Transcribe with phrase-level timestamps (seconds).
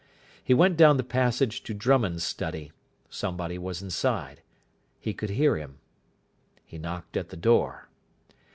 [0.43, 2.71] He went down the passage to Drummond's study.
[3.07, 4.41] Somebody was inside.
[4.99, 5.77] He could hear him.
[6.65, 7.87] He knocked at the door.